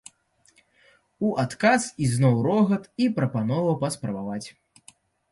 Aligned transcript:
У 1.25 1.33
адказ 1.43 1.81
ізноў 2.05 2.39
рогат 2.47 2.87
і 3.03 3.09
прапанова 3.19 3.75
паспрабаваць. 3.85 4.47